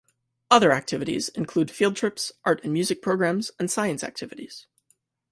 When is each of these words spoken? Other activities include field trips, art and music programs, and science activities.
Other 0.49 0.71
activities 0.71 1.29
include 1.29 1.69
field 1.69 1.95
trips, 1.95 2.31
art 2.43 2.59
and 2.63 2.73
music 2.73 3.03
programs, 3.03 3.51
and 3.59 3.69
science 3.69 4.03
activities. 4.03 4.65